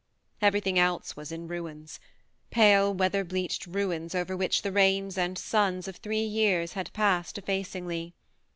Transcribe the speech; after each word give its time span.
Everything 0.41 0.79
else 0.79 1.15
was 1.15 1.31
in 1.31 1.47
ruins: 1.47 1.99
pale 2.49 2.91
weather 2.91 3.23
bleached 3.23 3.67
ruins 3.67 4.15
over 4.15 4.35
which 4.35 4.63
the 4.63 4.71
rains 4.71 5.15
and 5.15 5.37
suns 5.37 5.87
of 5.87 5.97
three 5.97 6.23
years 6.25 6.73
had 6.73 6.91
passed 6.93 7.37
effacingly. 7.37 8.15